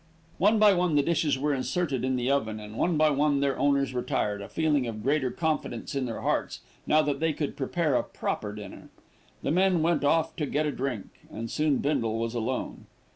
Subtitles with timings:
[0.39, 3.59] One by one the dishes were inserted in the oven, and one by one their
[3.59, 7.93] owners retired, a feeling of greater confidence in their hearts now that they could prepare
[7.93, 8.89] a proper dinner.
[9.43, 12.87] The men went off to get a drink, and soon Bindle was alone.